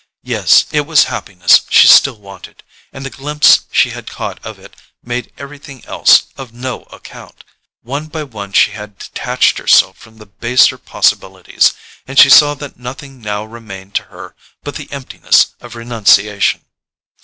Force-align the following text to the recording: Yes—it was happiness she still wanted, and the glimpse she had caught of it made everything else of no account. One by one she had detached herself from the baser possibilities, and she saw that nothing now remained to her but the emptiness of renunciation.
Yes—it 0.23 0.81
was 0.87 1.03
happiness 1.13 1.61
she 1.69 1.85
still 1.85 2.17
wanted, 2.17 2.63
and 2.91 3.05
the 3.05 3.11
glimpse 3.11 3.65
she 3.71 3.91
had 3.91 4.09
caught 4.09 4.43
of 4.43 4.57
it 4.57 4.75
made 5.03 5.31
everything 5.37 5.85
else 5.85 6.23
of 6.37 6.51
no 6.51 6.85
account. 6.85 7.43
One 7.83 8.07
by 8.07 8.23
one 8.23 8.51
she 8.53 8.71
had 8.71 8.97
detached 8.97 9.59
herself 9.59 9.99
from 9.99 10.17
the 10.17 10.25
baser 10.25 10.79
possibilities, 10.79 11.73
and 12.07 12.17
she 12.17 12.31
saw 12.31 12.55
that 12.55 12.77
nothing 12.79 13.21
now 13.21 13.43
remained 13.43 13.93
to 13.93 14.03
her 14.05 14.35
but 14.63 14.73
the 14.75 14.91
emptiness 14.91 15.53
of 15.59 15.75
renunciation. 15.75 16.65